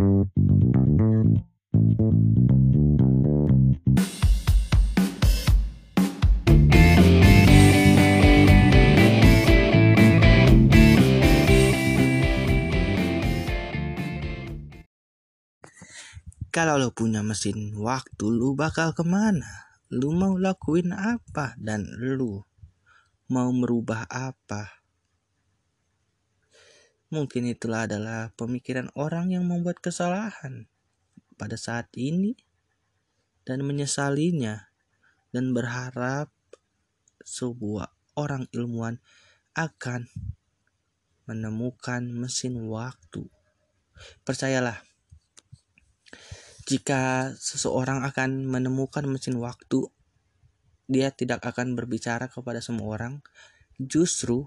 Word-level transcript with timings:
Kalau 0.00 0.16
lo 16.80 16.96
punya 16.96 17.20
mesin 17.20 17.76
waktu, 17.76 18.24
lu 18.24 18.56
bakal 18.56 18.96
ke 18.96 19.04
mana? 19.04 19.68
Lu 19.92 20.16
mau 20.16 20.40
lakuin 20.40 20.96
apa? 20.96 21.52
Dan 21.60 21.84
lu 22.00 22.40
mau 23.28 23.52
merubah 23.52 24.08
apa? 24.08 24.79
Mungkin 27.10 27.50
itulah 27.50 27.90
adalah 27.90 28.30
pemikiran 28.38 28.86
orang 28.94 29.34
yang 29.34 29.42
membuat 29.42 29.82
kesalahan 29.82 30.70
pada 31.34 31.58
saat 31.58 31.90
ini 31.98 32.38
dan 33.42 33.66
menyesalinya 33.66 34.70
dan 35.34 35.50
berharap 35.50 36.30
sebuah 37.26 37.90
orang 38.14 38.46
ilmuwan 38.54 39.02
akan 39.58 40.06
menemukan 41.26 42.06
mesin 42.14 42.58
waktu. 42.70 43.26
Percayalah, 44.22 44.78
jika 46.70 47.34
seseorang 47.34 48.06
akan 48.06 48.46
menemukan 48.46 49.02
mesin 49.10 49.34
waktu, 49.42 49.90
dia 50.86 51.10
tidak 51.10 51.42
akan 51.42 51.74
berbicara 51.74 52.30
kepada 52.30 52.62
semua 52.62 52.94
orang. 52.94 53.14
Justru 53.82 54.46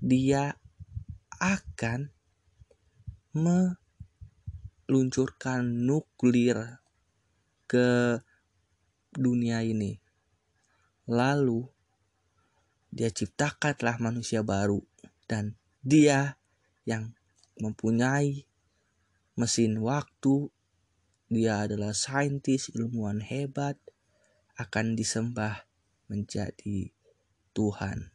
dia 0.00 0.56
akan 1.40 2.12
meluncurkan 3.32 5.64
nuklir 5.64 6.84
ke 7.64 8.20
dunia 9.16 9.64
ini. 9.64 9.96
Lalu 11.08 11.64
dia 12.92 13.08
ciptakanlah 13.10 13.96
manusia 13.98 14.44
baru 14.44 14.84
dan 15.24 15.56
dia 15.80 16.36
yang 16.84 17.16
mempunyai 17.56 18.44
mesin 19.38 19.78
waktu 19.80 20.50
dia 21.30 21.62
adalah 21.64 21.94
saintis 21.94 22.74
ilmuwan 22.74 23.22
hebat 23.22 23.78
akan 24.58 24.98
disembah 24.98 25.62
menjadi 26.10 26.90
Tuhan. 27.54 28.10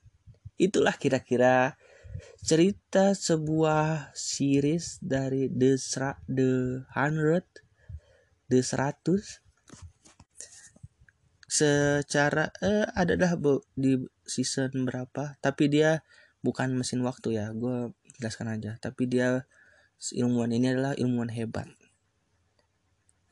Itulah 0.59 0.99
kira-kira 0.99 1.79
cerita 2.45 3.17
sebuah 3.17 4.13
series 4.13 5.01
dari 5.01 5.49
The 5.49 5.81
Sra 5.81 6.13
The 6.29 6.83
Hundred 6.93 7.45
The 8.51 8.59
Seratus. 8.61 9.41
Secara 11.45 12.51
eh 12.59 12.85
adalah 12.93 13.39
di 13.73 13.97
season 14.27 14.85
berapa 14.85 15.39
tapi 15.39 15.71
dia 15.71 16.03
bukan 16.43 16.75
mesin 16.75 17.01
waktu 17.01 17.39
ya 17.39 17.55
gue 17.55 17.95
jelaskan 18.19 18.53
aja. 18.53 18.77
Tapi 18.77 19.07
dia 19.07 19.47
ilmuwan 20.13 20.51
ini 20.51 20.75
adalah 20.75 20.93
ilmuwan 20.99 21.31
hebat. 21.31 21.71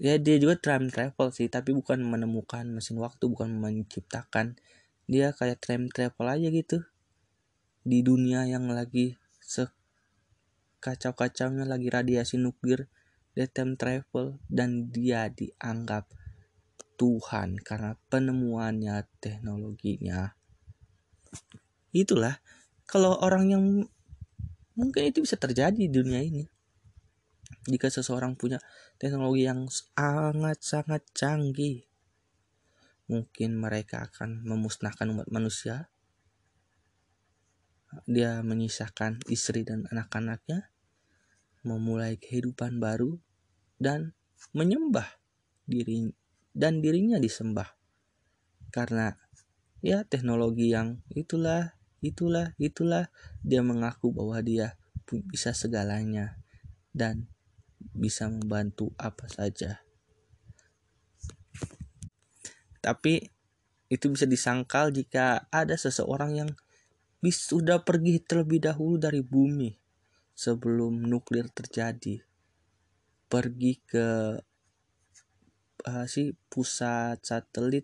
Ya 0.01 0.17
dia 0.17 0.41
juga 0.41 0.57
time 0.57 0.89
travel 0.89 1.29
sih 1.35 1.51
tapi 1.51 1.75
bukan 1.75 2.01
menemukan 2.01 2.65
mesin 2.71 2.97
waktu 2.97 3.29
bukan 3.29 3.59
menciptakan. 3.59 4.57
Dia 5.05 5.35
kayak 5.35 5.59
time 5.59 5.91
travel 5.91 6.27
aja 6.31 6.47
gitu 6.47 6.87
di 7.83 8.03
dunia 8.03 8.45
yang 8.47 8.71
lagi 8.71 9.17
sekacau-kacaunya 9.43 11.65
lagi 11.67 11.89
radiasi 11.91 12.37
nuklir 12.39 12.87
dia 13.35 13.47
time 13.47 13.75
travel 13.75 14.39
dan 14.47 14.91
dia 14.91 15.29
dianggap 15.29 16.07
Tuhan 16.95 17.57
karena 17.59 17.97
penemuannya 18.07 19.03
teknologinya 19.19 20.33
itulah 21.93 22.39
kalau 22.87 23.19
orang 23.19 23.51
yang 23.51 23.89
mungkin 24.73 25.05
itu 25.05 25.21
bisa 25.21 25.37
terjadi 25.37 25.75
di 25.75 25.91
dunia 25.91 26.23
ini 26.23 26.47
jika 27.63 27.87
seseorang 27.87 28.35
punya 28.35 28.59
teknologi 28.99 29.47
yang 29.47 29.71
sangat-sangat 29.71 30.99
canggih, 31.15 31.87
mungkin 33.07 33.55
mereka 33.55 34.11
akan 34.11 34.43
memusnahkan 34.43 35.07
umat 35.15 35.31
manusia. 35.31 35.87
Dia 38.03 38.43
menyisakan 38.43 39.23
istri 39.31 39.63
dan 39.63 39.87
anak-anaknya, 39.87 40.71
memulai 41.63 42.19
kehidupan 42.19 42.83
baru, 42.83 43.15
dan 43.79 44.11
menyembah 44.51 45.07
diri 45.63 46.11
dan 46.51 46.83
dirinya 46.83 47.17
disembah. 47.17 47.73
Karena 48.69 49.15
ya 49.79 50.03
teknologi 50.03 50.71
yang 50.71 51.01
itulah, 51.15 51.75
itulah, 52.03 52.53
itulah 52.59 53.09
dia 53.41 53.63
mengaku 53.63 54.11
bahwa 54.11 54.39
dia 54.43 54.75
bisa 55.07 55.51
segalanya 55.51 56.39
dan 56.91 57.27
bisa 57.91 58.27
membantu 58.27 58.91
apa 58.95 59.27
saja. 59.27 59.83
Tapi 62.83 63.31
itu 63.87 64.05
bisa 64.11 64.25
disangkal 64.25 64.91
jika 64.91 65.47
ada 65.53 65.77
seseorang 65.77 66.35
yang 66.35 66.49
sudah 67.31 67.85
pergi 67.85 68.19
terlebih 68.19 68.59
dahulu 68.59 68.99
dari 68.99 69.23
bumi 69.23 69.71
sebelum 70.33 71.05
nuklir 71.05 71.47
terjadi. 71.53 72.19
Pergi 73.29 73.73
ke 73.85 74.39
si 76.07 76.31
pusat 76.47 77.19
satelit 77.19 77.83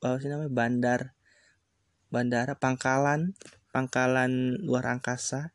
apa 0.00 0.16
sih 0.16 0.32
namanya 0.32 0.48
bandar 0.48 1.00
bandara 2.08 2.56
pangkalan 2.56 3.36
pangkalan 3.74 4.56
luar 4.62 4.96
angkasa 4.96 5.52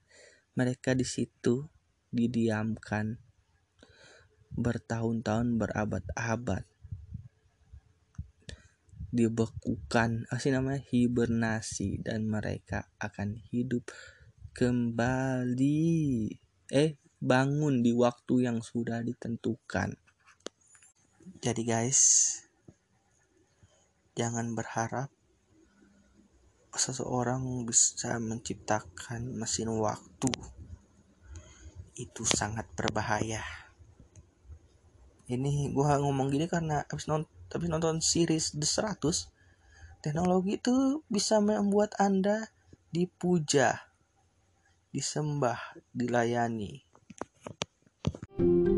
mereka 0.53 0.93
di 0.93 1.07
situ 1.07 1.65
didiamkan 2.13 3.17
bertahun-tahun 4.53 5.57
berabad-abad 5.57 6.74
dibekukan 9.15 10.27
apa 10.27 10.47
namanya 10.51 10.83
hibernasi 10.91 12.03
dan 12.03 12.27
mereka 12.27 12.91
akan 12.99 13.39
hidup 13.47 13.87
kembali. 14.51 16.27
Eh 16.67 16.99
bangun 17.23 17.79
di 17.79 17.95
waktu 17.95 18.51
yang 18.51 18.59
sudah 18.59 18.99
ditentukan. 18.99 19.95
Jadi 21.39 21.61
guys 21.63 22.01
jangan 24.19 24.51
berharap 24.51 25.07
seseorang 26.75 27.63
bisa 27.63 28.19
menciptakan 28.19 29.31
mesin 29.39 29.71
waktu. 29.71 30.31
Itu 31.95 32.27
sangat 32.27 32.67
berbahaya. 32.75 33.43
Ini 35.25 35.71
gua 35.71 35.97
ngomong 36.03 36.29
gini 36.29 36.45
karena 36.51 36.83
habis 36.85 37.07
nonton 37.07 37.34
habis 37.53 37.69
nonton 37.69 38.01
series 38.01 38.55
The 38.55 38.65
100 38.65 39.29
teknologi 40.01 40.61
itu 40.61 41.01
bisa 41.09 41.41
membuat 41.41 41.97
anda 41.97 42.53
dipuja 42.93 43.89
disembah 44.95 45.59
dilayani. 45.91 46.85
thank 48.37 48.67
you 48.69 48.74